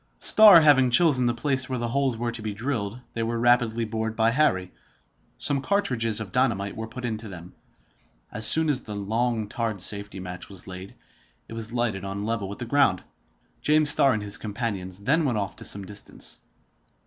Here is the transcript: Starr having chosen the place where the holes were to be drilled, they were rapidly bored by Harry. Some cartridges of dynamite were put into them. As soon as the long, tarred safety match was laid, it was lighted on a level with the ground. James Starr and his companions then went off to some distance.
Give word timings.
Starr 0.17 0.61
having 0.61 0.89
chosen 0.89 1.27
the 1.27 1.33
place 1.35 1.69
where 1.69 1.77
the 1.77 1.89
holes 1.89 2.17
were 2.17 2.31
to 2.31 2.41
be 2.41 2.55
drilled, 2.55 2.99
they 3.13 3.21
were 3.21 3.37
rapidly 3.37 3.85
bored 3.85 4.15
by 4.15 4.31
Harry. 4.31 4.71
Some 5.37 5.61
cartridges 5.61 6.19
of 6.19 6.31
dynamite 6.31 6.75
were 6.75 6.87
put 6.87 7.05
into 7.05 7.29
them. 7.29 7.53
As 8.31 8.47
soon 8.47 8.67
as 8.67 8.81
the 8.81 8.95
long, 8.95 9.47
tarred 9.47 9.79
safety 9.79 10.19
match 10.19 10.49
was 10.49 10.65
laid, 10.65 10.95
it 11.47 11.53
was 11.53 11.71
lighted 11.71 12.03
on 12.03 12.17
a 12.21 12.25
level 12.25 12.49
with 12.49 12.57
the 12.57 12.65
ground. 12.65 13.03
James 13.61 13.91
Starr 13.91 14.13
and 14.15 14.23
his 14.23 14.39
companions 14.39 15.01
then 15.01 15.23
went 15.23 15.37
off 15.37 15.57
to 15.57 15.65
some 15.65 15.85
distance. 15.85 16.39